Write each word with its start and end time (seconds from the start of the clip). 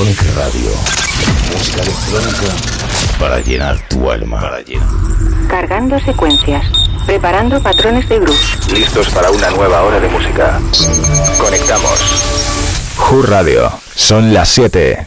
Electronic 0.00 0.34
Radio. 0.34 0.70
Música 1.52 1.82
electrónica 1.82 3.18
para 3.18 3.38
llenar 3.40 3.78
tu 3.88 4.10
alma. 4.10 4.40
Para 4.40 4.60
llenar. 4.62 4.88
Cargando 5.46 6.00
secuencias. 6.00 6.64
Preparando 7.04 7.62
patrones 7.62 8.08
de 8.08 8.18
groove. 8.18 8.38
Listos 8.72 9.10
para 9.10 9.30
una 9.30 9.50
nueva 9.50 9.82
hora 9.82 10.00
de 10.00 10.08
música. 10.08 10.58
Conectamos. 11.38 12.00
Who 12.96 13.22
Radio. 13.22 13.70
Son 13.94 14.32
las 14.32 14.48
7. 14.48 15.06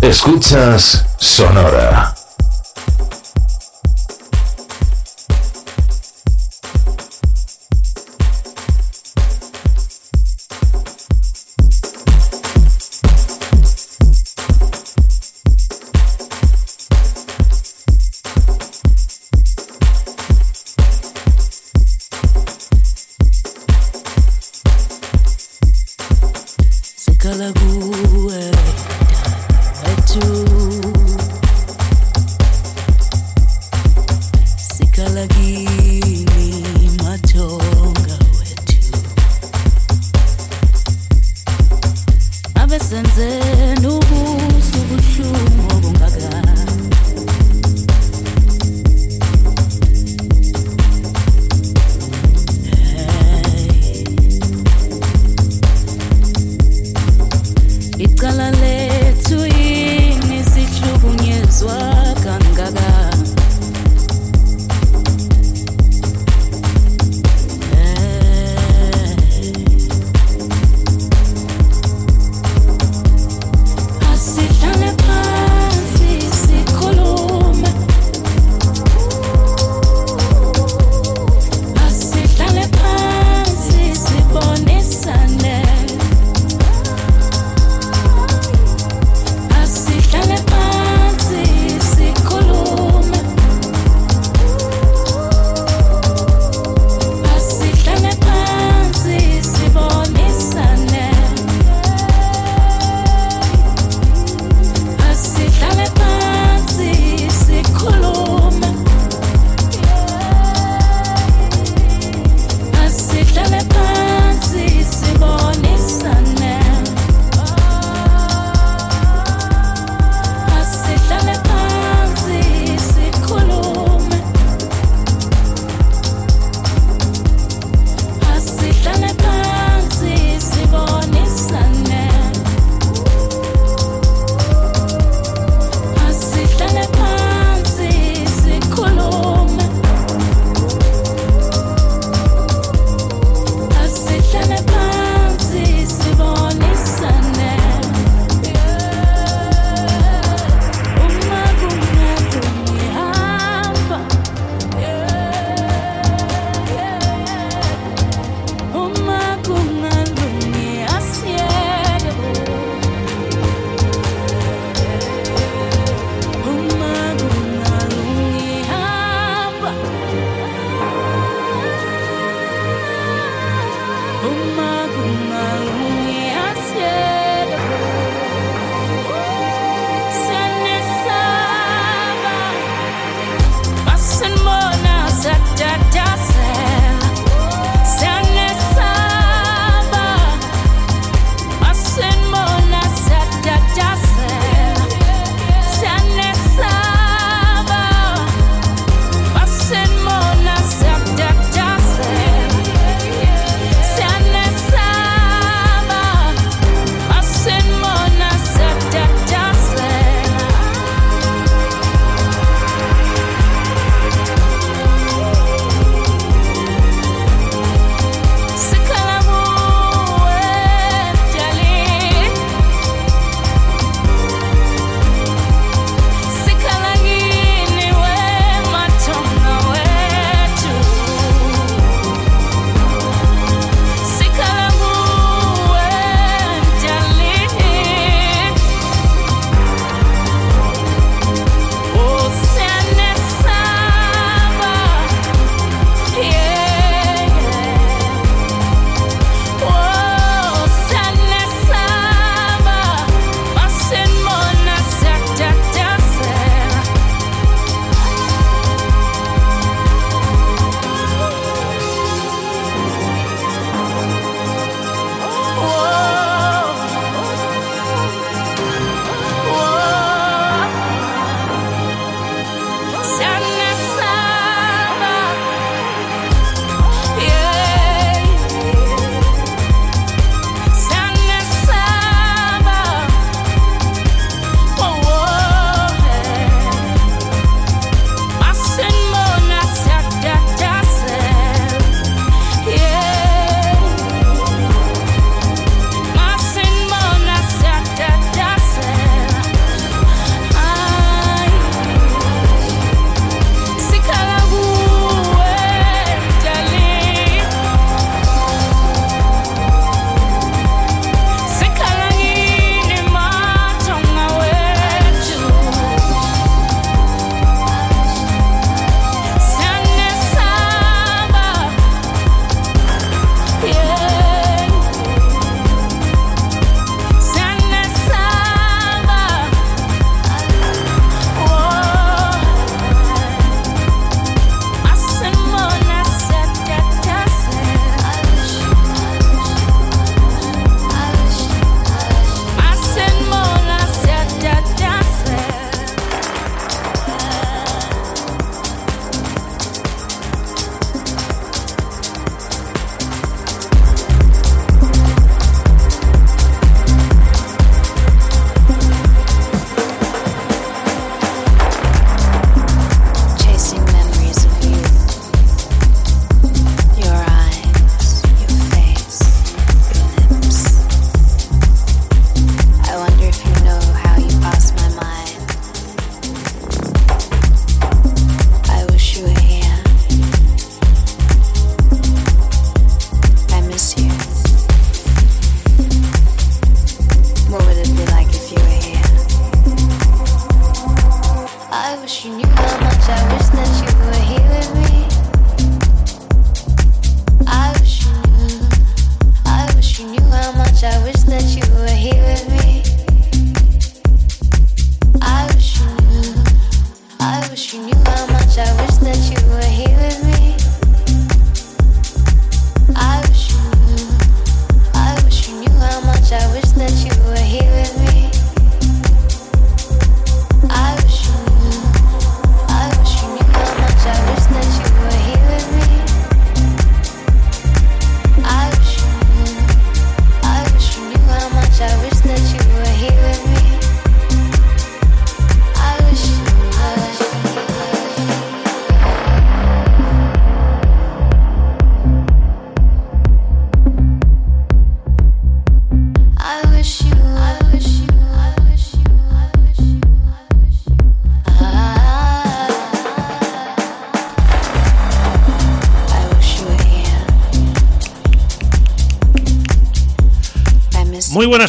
Escuchas 0.00 1.06
Sonora. 1.18 2.14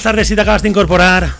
Tardes 0.07 0.29
si 0.29 0.35
te 0.35 0.41
acabas 0.41 0.61
de 0.61 0.69
incorporar. 0.69 1.33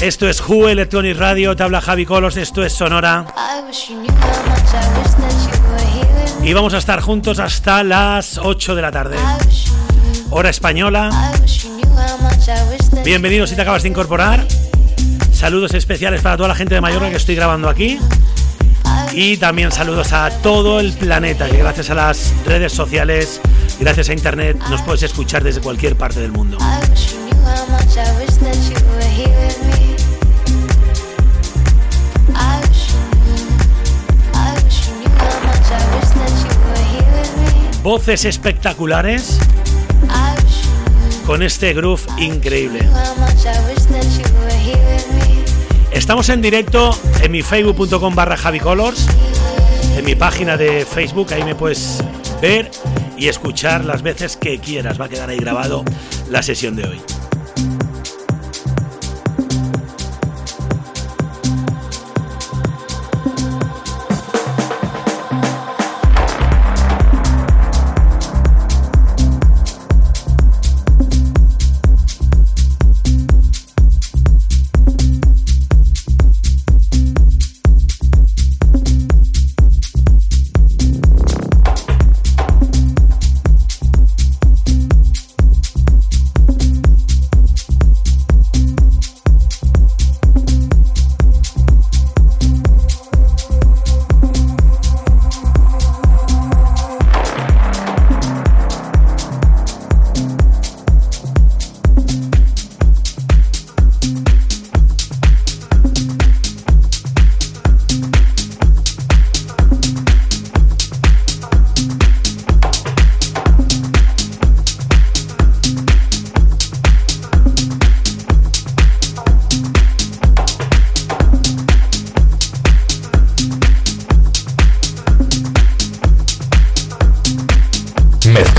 Esto 0.00 0.28
es 0.28 0.40
Who 0.40 0.68
Electronic 0.68 1.18
Radio, 1.18 1.56
te 1.56 1.64
habla 1.64 1.80
Javi 1.80 2.06
Colos, 2.06 2.36
esto 2.36 2.64
es 2.64 2.72
Sonora. 2.72 3.26
Y 6.44 6.52
vamos 6.52 6.74
a 6.74 6.78
estar 6.78 7.00
juntos 7.00 7.40
hasta 7.40 7.82
las 7.82 8.38
8 8.38 8.76
de 8.76 8.82
la 8.82 8.92
tarde. 8.92 9.16
Hora 10.30 10.50
española. 10.50 11.32
Bienvenidos 13.04 13.50
si 13.50 13.56
te 13.56 13.62
acabas 13.62 13.82
de 13.82 13.88
incorporar. 13.88 14.46
Saludos 15.32 15.74
especiales 15.74 16.20
para 16.20 16.36
toda 16.36 16.48
la 16.48 16.54
gente 16.54 16.76
de 16.76 16.80
Mallorca 16.80 17.10
que 17.10 17.16
estoy 17.16 17.34
grabando 17.34 17.68
aquí. 17.68 17.98
Y 19.14 19.36
también 19.38 19.72
saludos 19.72 20.12
a 20.12 20.30
todo 20.42 20.78
el 20.78 20.92
planeta, 20.92 21.48
que 21.50 21.56
gracias 21.56 21.90
a 21.90 21.96
las 21.96 22.32
redes 22.46 22.72
sociales, 22.72 23.40
gracias 23.78 24.08
a 24.08 24.12
internet, 24.12 24.56
nos 24.70 24.82
puedes 24.82 25.02
escuchar 25.02 25.42
desde 25.42 25.60
cualquier 25.60 25.96
parte 25.96 26.20
del 26.20 26.32
mundo. 26.32 26.58
Voces 37.82 38.24
espectaculares 38.24 39.38
con 41.26 41.42
este 41.42 41.72
groove 41.74 42.02
increíble. 42.18 42.80
Estamos 45.90 46.28
en 46.28 46.42
directo 46.42 46.96
en 47.22 47.32
mi 47.32 47.42
facebook.com 47.42 48.14
barra 48.14 48.36
javicolors, 48.36 49.06
en 49.96 50.04
mi 50.04 50.14
página 50.14 50.56
de 50.56 50.84
Facebook, 50.84 51.32
ahí 51.32 51.44
me 51.44 51.54
puedes 51.54 52.02
ver 52.40 52.70
y 53.18 53.28
escuchar 53.28 53.84
las 53.84 54.02
veces 54.02 54.36
que 54.36 54.58
quieras. 54.58 55.00
Va 55.00 55.06
a 55.06 55.08
quedar 55.08 55.28
ahí 55.28 55.38
grabado 55.38 55.84
la 56.30 56.42
sesión 56.42 56.76
de 56.76 56.84
hoy. 56.84 57.17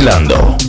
Sonora. 0.09 0.59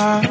heart 0.00 0.29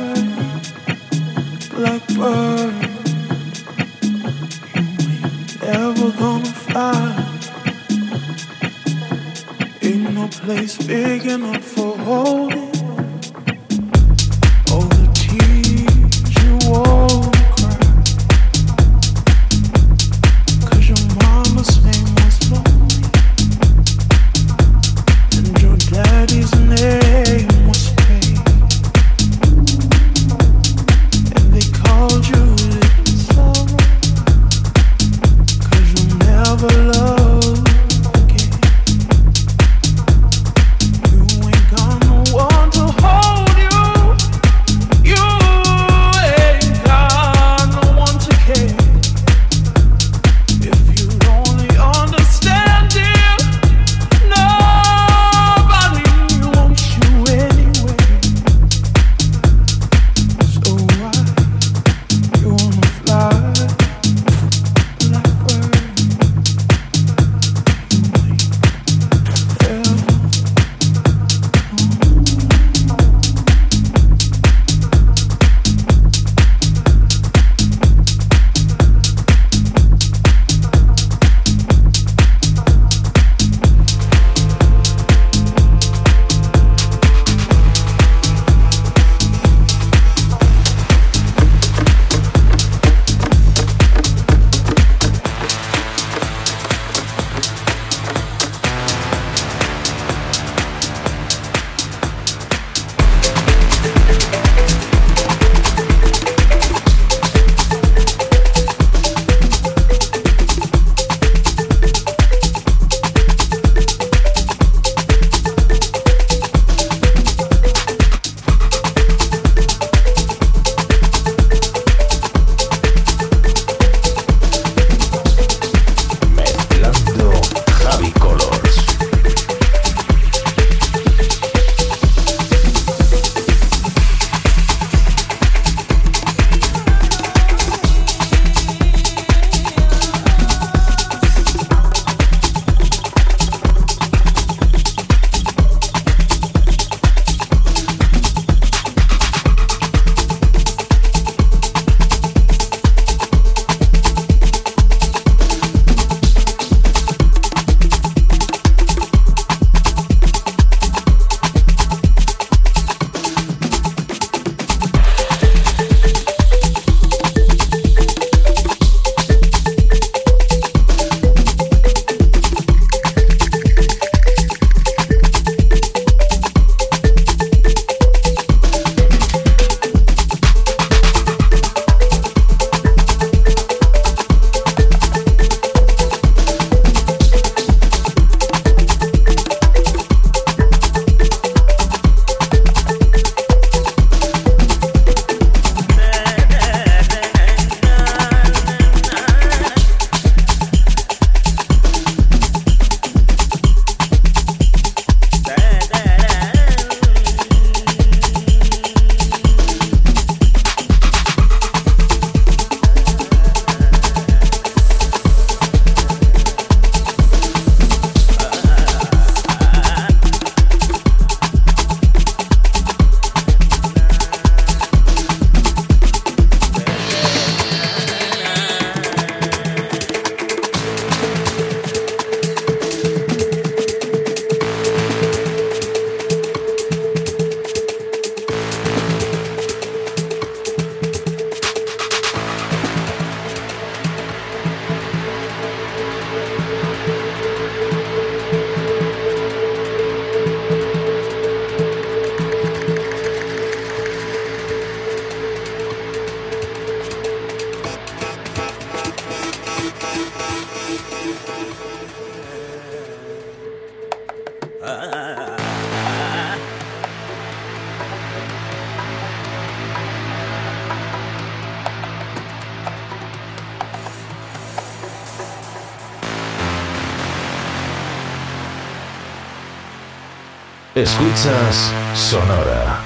Sonora 282.15 282.99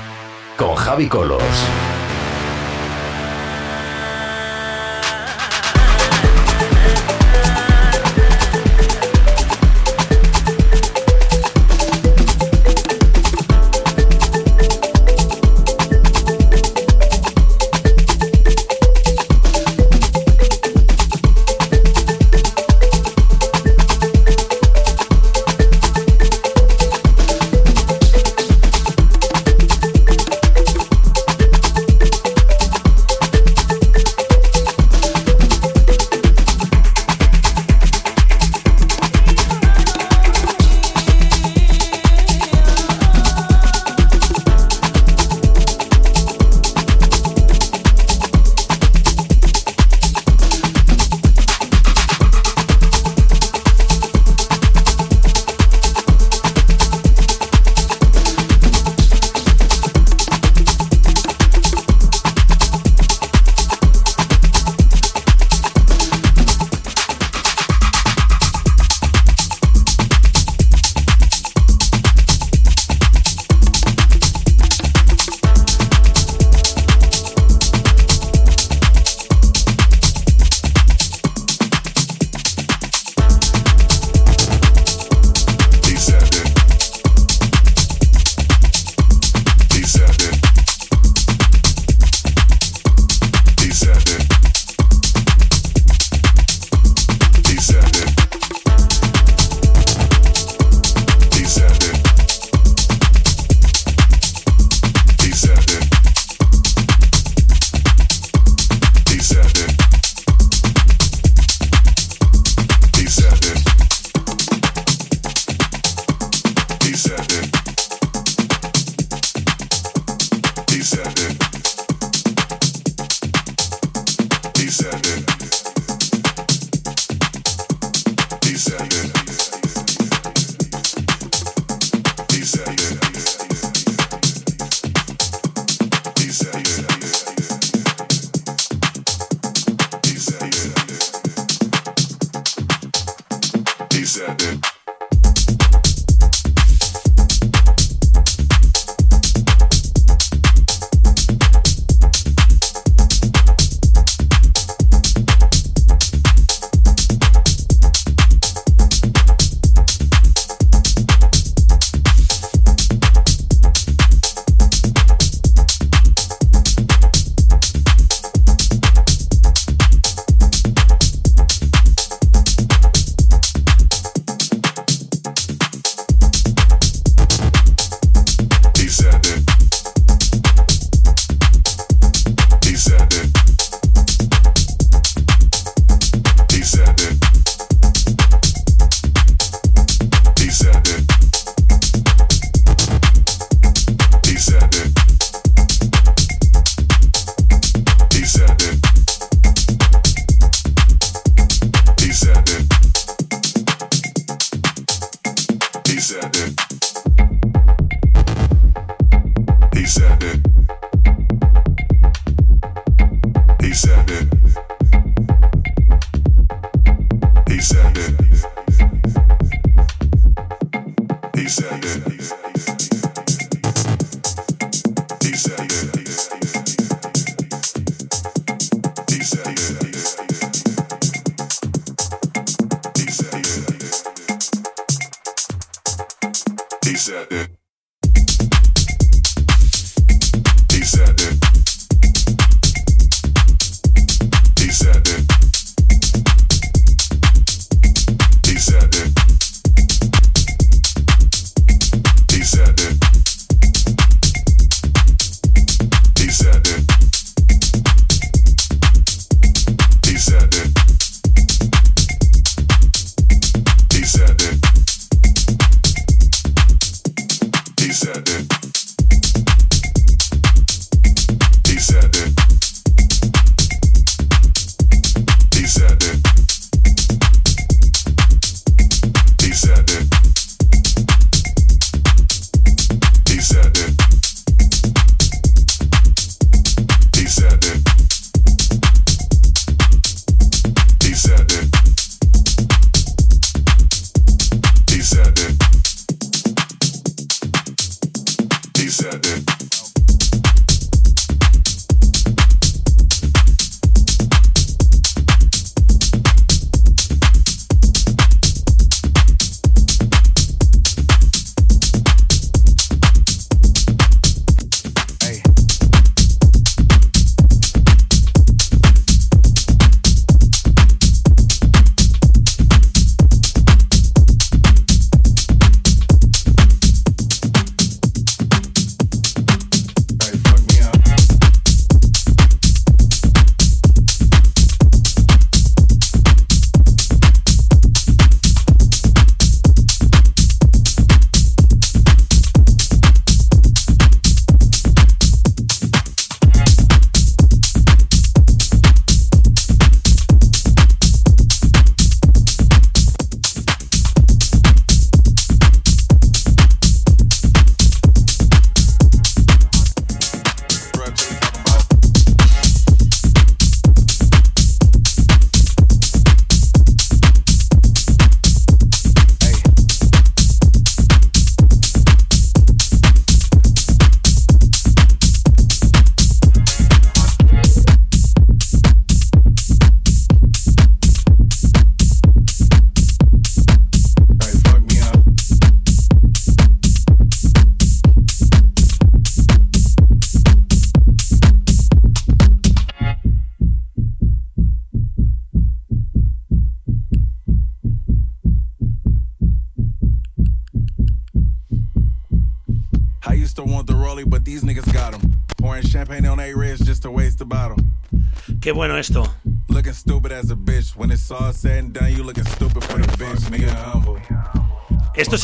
con 0.58 0.74
Javi 0.74 1.08
Colos. 1.08 1.83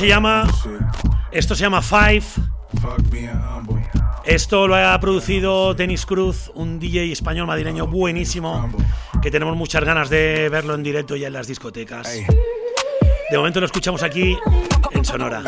Llama. 0.10 0.48
Esto 1.32 1.54
se 1.54 1.62
llama 1.62 1.84
Five. 1.84 2.24
Esto 4.26 4.68
lo 4.68 4.76
ha 4.76 5.00
producido 5.00 5.76
Denis 5.76 6.08
Cruz, 6.08 6.52
un 6.56 6.80
DJ 6.80 7.12
español 7.12 7.46
madrileño 7.46 7.86
buenísimo. 7.86 8.72
que 9.22 9.30
tenemos 9.30 9.56
muchas 9.56 9.84
ganas 9.84 10.10
de 10.10 10.50
verlo 10.50 10.74
en 10.74 10.82
directo 10.82 11.16
ya 11.16 11.28
en 11.28 11.34
las 11.34 11.48
discotecas. 11.48 12.10
De 12.10 13.38
momento 13.38 13.60
lo 13.60 13.68
escuchamos 13.68 14.02
aquí 14.02 14.36
en 14.92 15.06
Sonora. 15.06 15.44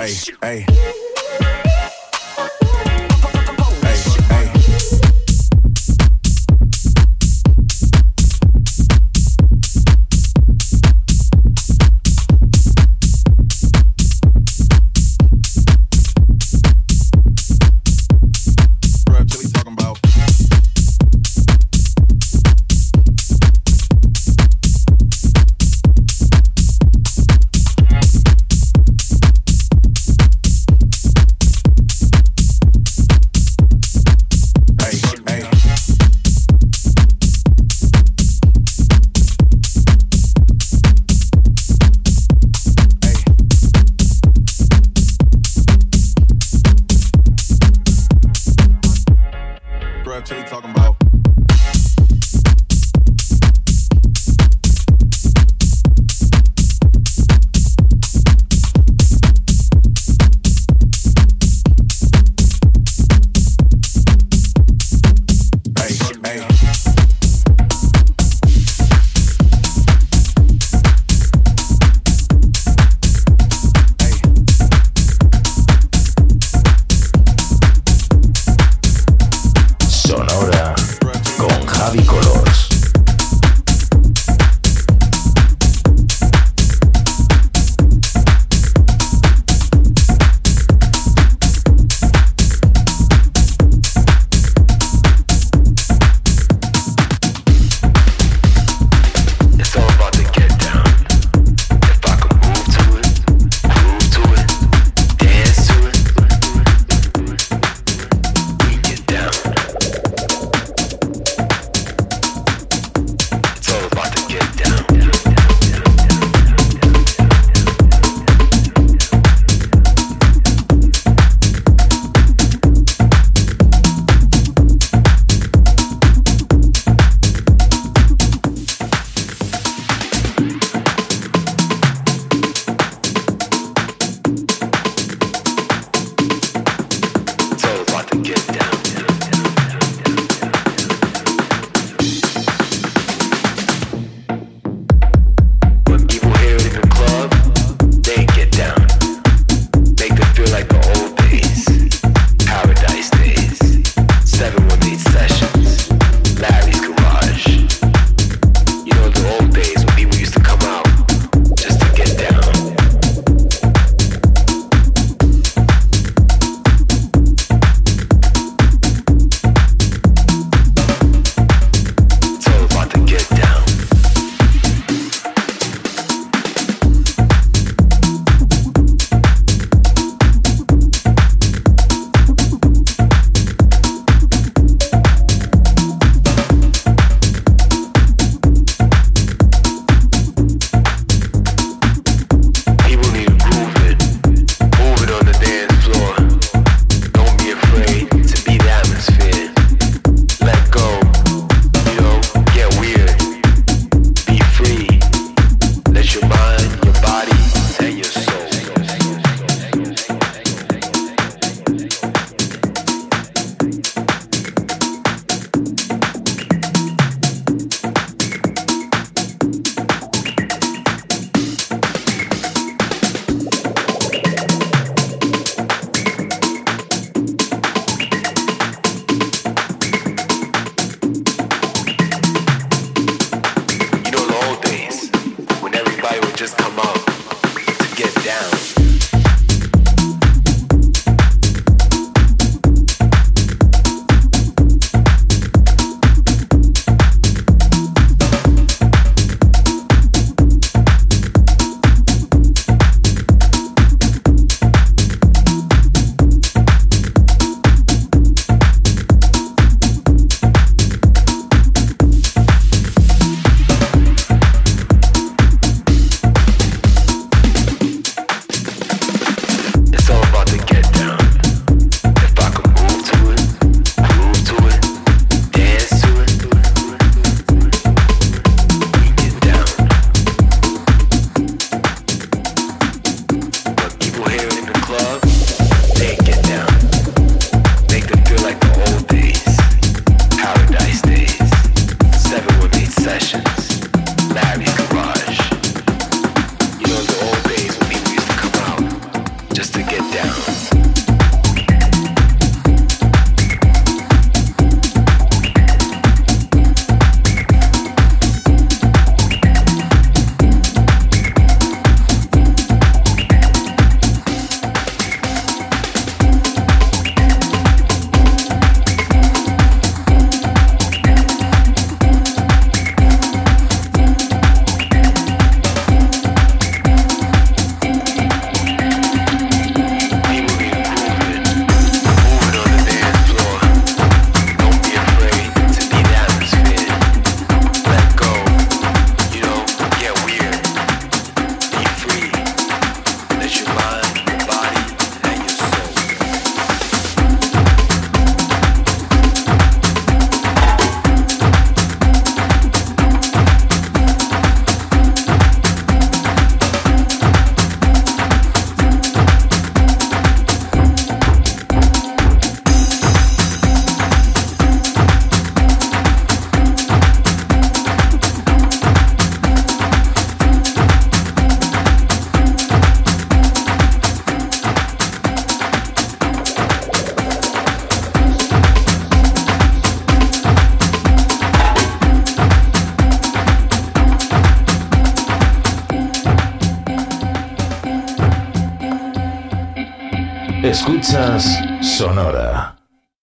Sonora. 391.81 392.75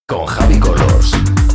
Con 0.05 0.27
Javi 0.27 0.59
Colors. 0.59 1.48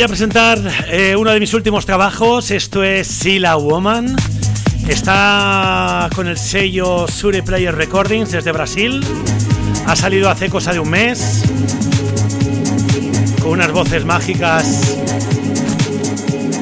Voy 0.00 0.04
a 0.06 0.08
presentar 0.08 0.58
eh, 0.88 1.14
uno 1.14 1.30
de 1.30 1.38
mis 1.38 1.52
últimos 1.52 1.84
trabajos. 1.84 2.50
Esto 2.52 2.82
es 2.82 3.06
Sila 3.06 3.56
Woman. 3.56 4.16
Está 4.88 6.08
con 6.16 6.26
el 6.26 6.38
sello 6.38 7.06
Sure 7.06 7.42
Player 7.42 7.74
Recordings 7.74 8.30
desde 8.30 8.50
Brasil. 8.50 9.04
Ha 9.86 9.94
salido 9.94 10.30
hace 10.30 10.48
cosa 10.48 10.72
de 10.72 10.78
un 10.78 10.88
mes. 10.88 11.42
Con 13.42 13.50
unas 13.50 13.72
voces 13.72 14.06
mágicas. 14.06 14.96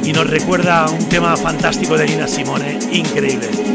Y 0.03 0.13
nos 0.13 0.29
recuerda 0.29 0.89
un 0.89 1.09
tema 1.09 1.37
fantástico 1.37 1.97
de 1.97 2.07
Nina 2.07 2.27
Simone. 2.27 2.77
Increíble. 2.91 3.68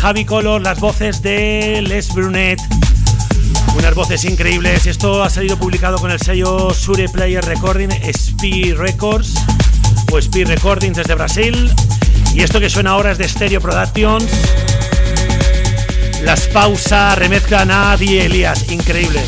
Javi 0.00 0.24
Color, 0.24 0.62
las 0.62 0.80
voces 0.80 1.20
de 1.20 1.82
Les 1.86 2.14
Brunet. 2.14 2.58
Unas 3.76 3.94
voces 3.94 4.24
increíbles. 4.24 4.86
Esto 4.86 5.22
ha 5.22 5.28
salido 5.28 5.58
publicado 5.58 5.98
con 5.98 6.10
el 6.10 6.18
sello 6.18 6.72
Sure 6.72 7.06
Player 7.10 7.44
Recording, 7.44 7.90
Speed 7.90 8.76
Records 8.76 9.34
o 10.10 10.18
Speed 10.18 10.48
Recordings 10.48 10.96
desde 10.96 11.14
Brasil. 11.14 11.70
Y 12.34 12.40
esto 12.40 12.60
que 12.60 12.70
suena 12.70 12.92
ahora 12.92 13.12
es 13.12 13.18
de 13.18 13.28
Stereo 13.28 13.60
Productions. 13.60 14.24
Las 16.22 16.46
pausas 16.48 17.18
remezclan 17.18 17.70
a 17.70 17.92
Adi 17.92 18.20
Elías. 18.20 18.70
Increíble. 18.70 19.20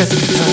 Let's 0.00 0.40
go. 0.40 0.49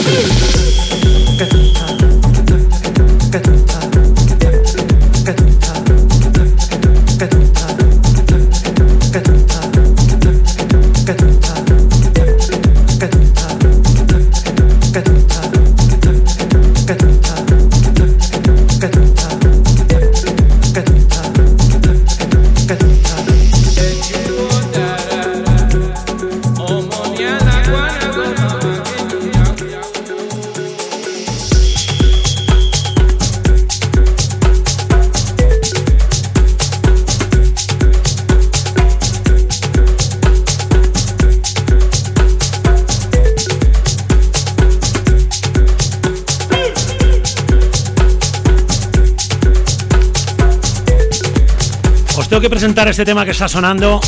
Este 52.89 53.05
tema 53.05 53.25
que 53.25 53.31
está 53.31 53.49
sonando. 53.49 53.99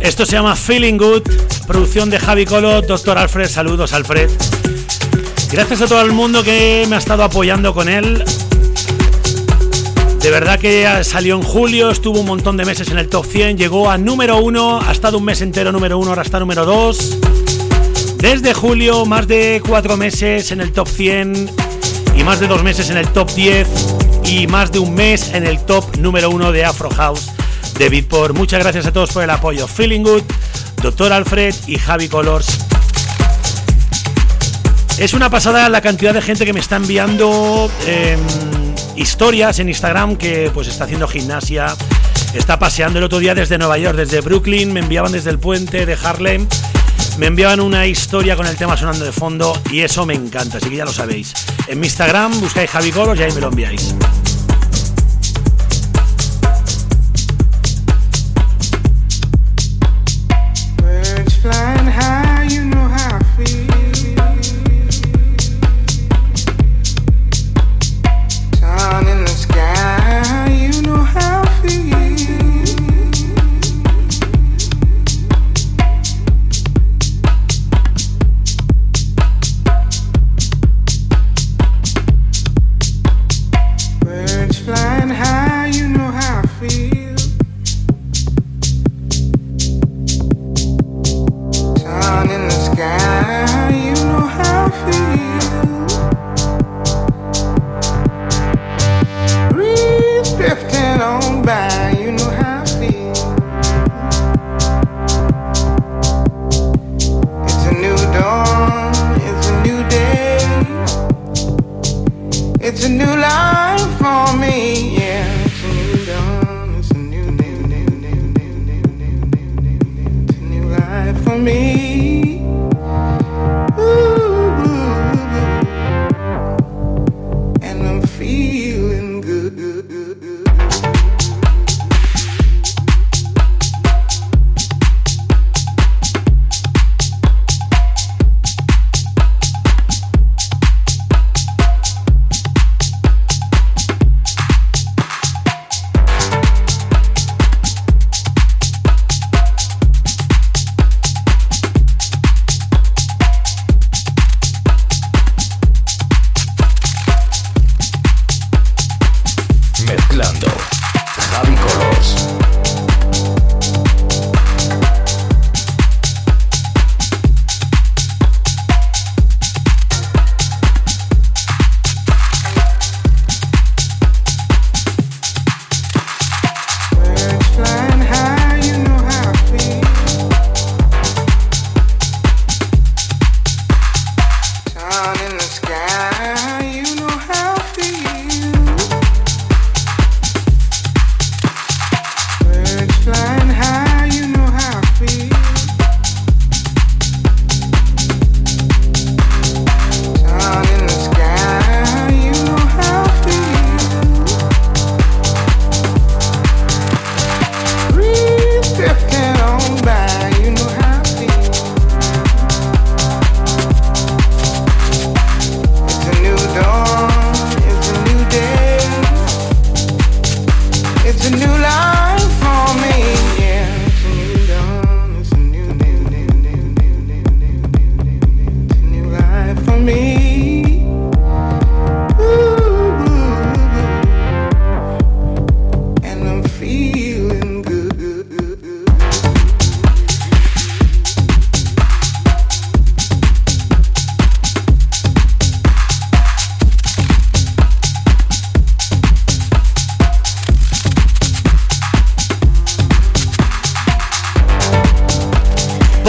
Esto 0.00 0.24
se 0.24 0.32
llama 0.32 0.56
Feeling 0.56 0.96
Good, 0.96 1.22
producción 1.66 2.08
de 2.08 2.18
Javi 2.18 2.46
Colo, 2.46 2.80
Doctor 2.80 3.18
Alfred. 3.18 3.48
Saludos, 3.48 3.92
Alfred. 3.92 4.30
Gracias 5.52 5.82
a 5.82 5.86
todo 5.86 6.00
el 6.00 6.12
mundo 6.12 6.42
que 6.42 6.86
me 6.88 6.96
ha 6.96 6.98
estado 6.98 7.22
apoyando 7.22 7.74
con 7.74 7.88
él. 7.88 8.24
De 10.20 10.30
verdad 10.30 10.58
que 10.58 10.88
salió 11.04 11.36
en 11.36 11.42
julio, 11.42 11.90
estuvo 11.90 12.20
un 12.20 12.26
montón 12.26 12.56
de 12.56 12.64
meses 12.64 12.88
en 12.88 12.98
el 12.98 13.08
top 13.08 13.26
100, 13.26 13.58
llegó 13.58 13.90
a 13.90 13.98
número 13.98 14.38
1, 14.38 14.80
ha 14.80 14.92
estado 14.92 15.18
un 15.18 15.24
mes 15.24 15.42
entero 15.42 15.72
número 15.72 15.98
1, 15.98 16.08
ahora 16.08 16.22
está 16.22 16.40
número 16.40 16.64
2. 16.64 17.18
Desde 18.16 18.54
julio, 18.54 19.04
más 19.04 19.28
de 19.28 19.62
4 19.66 19.96
meses 19.96 20.50
en 20.50 20.62
el 20.62 20.72
top 20.72 20.88
100 20.88 21.50
y 22.16 22.24
más 22.24 22.40
de 22.40 22.46
2 22.46 22.62
meses 22.62 22.88
en 22.90 22.96
el 22.96 23.08
top 23.08 23.30
10 23.34 23.95
y 24.26 24.46
más 24.46 24.72
de 24.72 24.78
un 24.78 24.94
mes 24.94 25.32
en 25.34 25.46
el 25.46 25.58
top 25.64 25.96
número 25.98 26.30
uno 26.30 26.52
de 26.52 26.64
Afro 26.64 26.90
House 26.90 27.30
de 27.78 27.88
Beatport. 27.88 28.36
Muchas 28.36 28.60
gracias 28.60 28.86
a 28.86 28.92
todos 28.92 29.12
por 29.12 29.22
el 29.22 29.30
apoyo. 29.30 29.68
Feeling 29.68 30.02
Good, 30.02 30.22
Doctor 30.82 31.12
Alfred 31.12 31.54
y 31.66 31.78
Javi 31.78 32.08
Colors. 32.08 32.58
Es 34.98 35.12
una 35.14 35.30
pasada 35.30 35.68
la 35.68 35.80
cantidad 35.80 36.14
de 36.14 36.22
gente 36.22 36.44
que 36.44 36.52
me 36.52 36.60
está 36.60 36.76
enviando 36.76 37.70
em, 37.86 38.18
historias 38.96 39.58
en 39.58 39.68
Instagram 39.68 40.16
que 40.16 40.50
pues 40.52 40.68
está 40.68 40.84
haciendo 40.84 41.06
gimnasia, 41.06 41.76
está 42.34 42.58
paseando 42.58 42.98
el 42.98 43.04
otro 43.04 43.18
día 43.18 43.34
desde 43.34 43.58
Nueva 43.58 43.78
York, 43.78 43.96
desde 43.96 44.20
Brooklyn, 44.22 44.72
me 44.72 44.80
enviaban 44.80 45.12
desde 45.12 45.30
el 45.30 45.38
puente 45.38 45.84
de 45.84 45.98
Harlem, 46.02 46.48
me 47.18 47.26
enviaban 47.26 47.60
una 47.60 47.86
historia 47.86 48.36
con 48.36 48.46
el 48.46 48.56
tema 48.56 48.76
sonando 48.76 49.04
de 49.04 49.12
fondo 49.12 49.58
y 49.70 49.80
eso 49.80 50.04
me 50.04 50.14
encanta, 50.14 50.58
así 50.58 50.68
que 50.68 50.76
ya 50.76 50.84
lo 50.84 50.92
sabéis. 50.92 51.32
En 51.66 51.80
mi 51.80 51.86
Instagram 51.86 52.40
buscáis 52.40 52.70
Javi 52.70 52.90
Colors 52.90 53.18
y 53.20 53.22
ahí 53.22 53.32
me 53.32 53.40
lo 53.40 53.48
enviáis. 53.48 53.94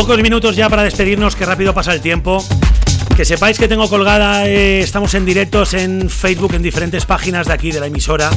Pocos 0.08 0.24
minutos 0.24 0.55
ya 0.55 0.70
para 0.70 0.84
despedirnos, 0.84 1.36
que 1.36 1.45
rápido 1.45 1.74
pasa 1.74 1.93
el 1.93 1.99
tiempo. 1.99 2.41
Que 3.18 3.26
sepáis 3.26 3.60
que 3.60 3.68
tengo 3.68 3.89
colgada, 3.89 4.47
eh, 4.47 4.80
estamos 4.80 5.14
en 5.16 5.26
directos 5.26 5.74
en 5.74 6.10
Facebook 6.10 6.53
en 6.53 6.62
diferentes 6.62 7.05
páginas 7.05 7.45
de 7.45 7.51
aquí 7.51 7.74
de 7.74 7.82
la 7.82 7.88
emisora. 7.88 8.30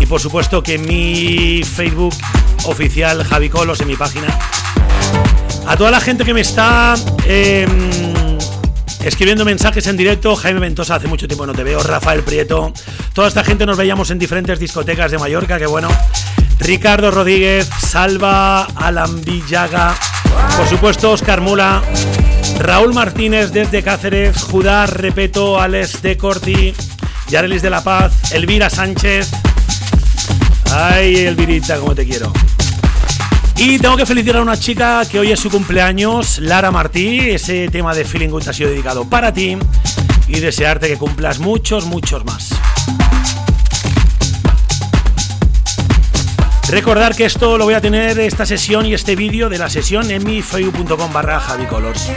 Y 0.00 0.04
por 0.04 0.20
supuesto 0.20 0.62
que 0.62 0.76
mi 0.76 1.62
Facebook 1.64 2.14
oficial 2.66 3.24
Javi 3.24 3.48
Colos 3.48 3.80
en 3.80 3.86
mi 3.86 3.96
página. 3.96 4.26
A 5.66 5.78
toda 5.78 5.90
la 5.90 6.00
gente 6.00 6.26
que 6.26 6.34
me 6.34 6.42
está 6.42 6.94
em, 7.24 8.36
escribiendo 9.02 9.46
mensajes 9.46 9.86
en 9.86 9.96
directo, 9.96 10.36
Jaime 10.36 10.60
Ventosa, 10.60 10.96
hace 10.96 11.08
mucho 11.08 11.26
tiempo 11.26 11.46
no 11.46 11.54
te 11.54 11.64
veo, 11.64 11.82
Rafael 11.82 12.22
Prieto, 12.22 12.74
toda 13.14 13.28
esta 13.28 13.42
gente 13.44 13.64
nos 13.64 13.78
veíamos 13.78 14.10
en 14.10 14.18
diferentes 14.18 14.58
discotecas 14.58 15.10
de 15.10 15.16
Mallorca, 15.16 15.58
que 15.58 15.66
bueno. 15.66 15.88
Ricardo 16.58 17.10
Rodríguez, 17.10 17.68
Salva 17.80 18.64
Alambillaga, 18.64 19.94
por 20.56 20.68
supuesto 20.68 21.12
Oscar 21.12 21.40
Mula, 21.40 21.82
Raúl 22.58 22.92
Martínez 22.92 23.52
desde 23.52 23.82
Cáceres, 23.82 24.42
Judá 24.42 24.86
Repeto, 24.86 25.60
Alex 25.60 26.02
de 26.02 26.16
Corti, 26.16 26.74
Yarelis 27.28 27.62
de 27.62 27.70
la 27.70 27.82
Paz, 27.82 28.32
Elvira 28.32 28.70
Sánchez. 28.70 29.30
Ay, 30.72 31.16
Elvirita, 31.16 31.78
como 31.78 31.94
te 31.94 32.06
quiero. 32.06 32.32
Y 33.56 33.78
tengo 33.78 33.96
que 33.96 34.06
felicitar 34.06 34.36
a 34.36 34.42
una 34.42 34.56
chica 34.56 35.02
que 35.10 35.18
hoy 35.18 35.32
es 35.32 35.40
su 35.40 35.50
cumpleaños, 35.50 36.38
Lara 36.38 36.70
Martí. 36.70 37.18
Ese 37.30 37.68
tema 37.68 37.94
de 37.94 38.04
Feeling 38.04 38.28
Good 38.28 38.48
ha 38.48 38.52
sido 38.52 38.70
dedicado 38.70 39.04
para 39.08 39.32
ti 39.32 39.56
y 40.28 40.40
desearte 40.40 40.88
que 40.88 40.96
cumplas 40.96 41.38
muchos, 41.38 41.86
muchos 41.86 42.24
más. 42.24 42.50
Recordar 46.70 47.16
que 47.16 47.24
esto 47.24 47.56
lo 47.56 47.64
voy 47.64 47.74
a 47.74 47.80
tener, 47.80 48.18
esta 48.18 48.44
sesión 48.44 48.84
y 48.84 48.92
este 48.92 49.16
vídeo 49.16 49.48
de 49.48 49.58
la 49.58 49.70
sesión 49.70 50.10
en 50.10 50.22
mi 50.24 50.42
facebook.com 50.42 51.12
barra 51.12 51.40
javicolors. 51.40 52.10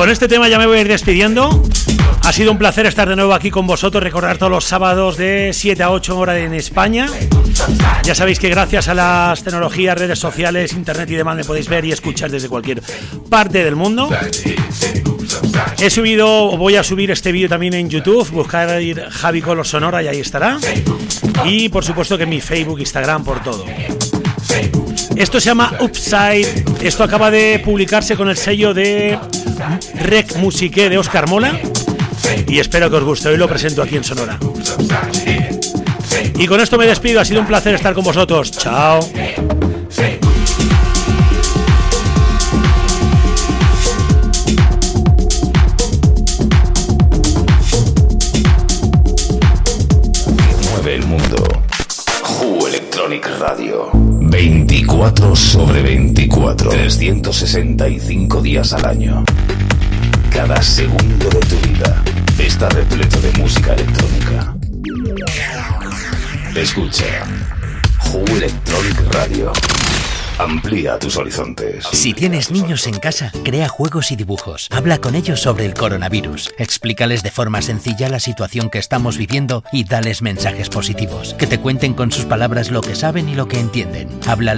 Con 0.00 0.08
este 0.08 0.28
tema 0.28 0.48
ya 0.48 0.58
me 0.58 0.64
voy 0.64 0.78
a 0.78 0.80
ir 0.80 0.88
despidiendo. 0.88 1.62
Ha 2.24 2.32
sido 2.32 2.52
un 2.52 2.56
placer 2.56 2.86
estar 2.86 3.06
de 3.06 3.16
nuevo 3.16 3.34
aquí 3.34 3.50
con 3.50 3.66
vosotros, 3.66 4.02
recordar 4.02 4.38
todos 4.38 4.50
los 4.50 4.64
sábados 4.64 5.18
de 5.18 5.50
7 5.52 5.82
a 5.82 5.90
8 5.90 6.18
horas 6.18 6.38
en 6.38 6.54
España. 6.54 7.06
Ya 8.02 8.14
sabéis 8.14 8.38
que 8.38 8.48
gracias 8.48 8.88
a 8.88 8.94
las 8.94 9.44
tecnologías, 9.44 9.98
redes 9.98 10.18
sociales, 10.18 10.72
internet 10.72 11.10
y 11.10 11.16
demás 11.16 11.36
me 11.36 11.44
podéis 11.44 11.68
ver 11.68 11.84
y 11.84 11.92
escuchar 11.92 12.30
desde 12.30 12.48
cualquier 12.48 12.82
parte 13.28 13.62
del 13.62 13.76
mundo. 13.76 14.08
He 15.78 15.90
subido, 15.90 16.56
voy 16.56 16.76
a 16.76 16.82
subir 16.82 17.10
este 17.10 17.30
vídeo 17.30 17.50
también 17.50 17.74
en 17.74 17.90
YouTube, 17.90 18.26
buscar 18.30 18.70
Javi 19.10 19.42
Color 19.42 19.66
Sonora 19.66 20.02
y 20.02 20.08
ahí 20.08 20.20
estará. 20.20 20.56
Y 21.44 21.68
por 21.68 21.84
supuesto 21.84 22.16
que 22.16 22.24
en 22.24 22.30
mi 22.30 22.40
Facebook, 22.40 22.80
Instagram, 22.80 23.22
por 23.22 23.42
todo. 23.42 23.66
Esto 25.20 25.38
se 25.38 25.50
llama 25.50 25.74
Upside. 25.80 26.64
Esto 26.80 27.04
acaba 27.04 27.30
de 27.30 27.60
publicarse 27.62 28.16
con 28.16 28.30
el 28.30 28.38
sello 28.38 28.72
de 28.72 29.18
Rec 29.96 30.34
Musique 30.36 30.88
de 30.88 30.96
Oscar 30.96 31.28
Mola. 31.28 31.60
Y 32.48 32.58
espero 32.58 32.88
que 32.88 32.96
os 32.96 33.04
guste. 33.04 33.28
Hoy 33.28 33.36
lo 33.36 33.46
presento 33.46 33.82
aquí 33.82 33.96
en 33.96 34.04
Sonora. 34.04 34.38
Y 36.38 36.46
con 36.46 36.58
esto 36.58 36.78
me 36.78 36.86
despido. 36.86 37.20
Ha 37.20 37.26
sido 37.26 37.42
un 37.42 37.46
placer 37.46 37.74
estar 37.74 37.92
con 37.92 38.02
vosotros. 38.02 38.50
Chao. 38.50 39.00
24 54.40 55.36
sobre 55.36 55.82
24. 55.82 56.70
365 56.70 58.40
días 58.40 58.72
al 58.72 58.86
año. 58.86 59.22
Cada 60.30 60.62
segundo 60.62 61.28
de 61.28 61.40
tu 61.40 61.56
vida 61.68 62.02
está 62.38 62.70
repleto 62.70 63.20
de 63.20 63.32
música 63.38 63.74
electrónica. 63.74 64.56
Escucha. 66.56 67.04
Who 68.06 68.24
Electronic 68.34 69.12
Radio. 69.12 69.52
Amplía 70.40 70.98
tus 70.98 71.18
horizontes. 71.18 71.84
Si 71.92 72.14
tienes 72.14 72.50
niños 72.50 72.86
en 72.86 72.98
casa, 72.98 73.30
crea 73.44 73.68
juegos 73.68 74.10
y 74.10 74.16
dibujos. 74.16 74.68
Habla 74.70 74.96
con 74.96 75.14
ellos 75.14 75.42
sobre 75.42 75.66
el 75.66 75.74
coronavirus. 75.74 76.50
Explícales 76.56 77.22
de 77.22 77.30
forma 77.30 77.60
sencilla 77.60 78.08
la 78.08 78.20
situación 78.20 78.70
que 78.70 78.78
estamos 78.78 79.18
viviendo 79.18 79.62
y 79.70 79.84
dales 79.84 80.22
mensajes 80.22 80.70
positivos. 80.70 81.34
Que 81.34 81.46
te 81.46 81.60
cuenten 81.60 81.92
con 81.92 82.10
sus 82.10 82.24
palabras 82.24 82.70
lo 82.70 82.80
que 82.80 82.94
saben 82.94 83.28
y 83.28 83.34
lo 83.34 83.48
que 83.48 83.60
entienden. 83.60 84.08
Habla 84.26 84.48